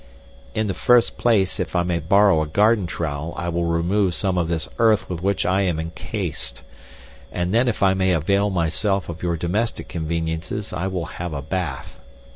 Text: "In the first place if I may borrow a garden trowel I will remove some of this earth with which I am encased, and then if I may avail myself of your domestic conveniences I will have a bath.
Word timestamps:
"In 0.55 0.65
the 0.65 0.73
first 0.73 1.15
place 1.19 1.59
if 1.59 1.75
I 1.75 1.83
may 1.83 1.99
borrow 1.99 2.41
a 2.41 2.47
garden 2.47 2.87
trowel 2.87 3.35
I 3.37 3.49
will 3.49 3.65
remove 3.65 4.15
some 4.15 4.35
of 4.35 4.49
this 4.49 4.67
earth 4.79 5.07
with 5.07 5.21
which 5.21 5.45
I 5.45 5.61
am 5.61 5.79
encased, 5.79 6.63
and 7.31 7.53
then 7.53 7.67
if 7.67 7.83
I 7.83 7.93
may 7.93 8.11
avail 8.11 8.49
myself 8.49 9.09
of 9.09 9.21
your 9.21 9.37
domestic 9.37 9.87
conveniences 9.89 10.73
I 10.73 10.87
will 10.87 11.05
have 11.05 11.33
a 11.33 11.41
bath. 11.43 11.99